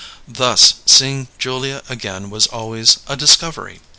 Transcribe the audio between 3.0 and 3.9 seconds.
a discovery.